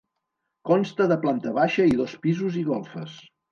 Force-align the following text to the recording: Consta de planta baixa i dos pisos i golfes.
Consta 0.69 1.07
de 1.11 1.17
planta 1.27 1.53
baixa 1.59 1.87
i 1.91 1.95
dos 2.01 2.19
pisos 2.25 2.61
i 2.65 2.67
golfes. 2.73 3.23